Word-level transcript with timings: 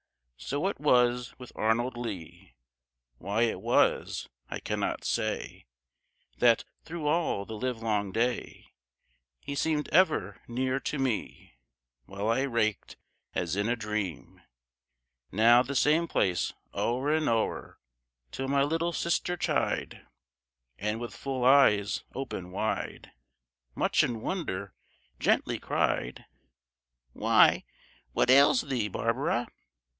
So 0.35 0.67
it 0.67 0.79
was 0.79 1.37
with 1.37 1.51
Arnold 1.55 1.95
Lee. 1.95 2.55
Why 3.19 3.43
it 3.43 3.61
was 3.61 4.27
I 4.49 4.59
cannot 4.59 5.03
say 5.05 5.67
That, 6.39 6.63
through 6.83 7.05
all 7.05 7.45
the 7.45 7.53
livelong 7.55 8.11
day 8.11 8.73
He 9.39 9.53
seemed 9.53 9.87
ever 9.89 10.41
near 10.47 10.79
to 10.79 10.97
me. 10.97 11.53
While 12.05 12.27
I 12.27 12.41
raked, 12.41 12.97
as 13.35 13.55
in 13.55 13.69
a 13.69 13.75
dream, 13.75 14.41
Now 15.31 15.61
the 15.61 15.75
same 15.75 16.07
place 16.07 16.51
o'er 16.73 17.13
and 17.13 17.29
o'er, 17.29 17.77
Till 18.31 18.47
my 18.47 18.63
little 18.63 18.91
sister 18.93 19.37
chid, 19.37 20.03
And 20.79 20.99
with 20.99 21.13
full 21.15 21.45
eyes 21.45 22.03
opened 22.15 22.51
wide, 22.51 23.11
Much 23.75 24.03
in 24.03 24.19
wonder, 24.21 24.73
gently 25.19 25.59
cried, 25.59 26.25
"Why, 27.13 27.65
what 28.13 28.31
ails 28.31 28.61
thee, 28.63 28.87
Barbara?" 28.87 29.47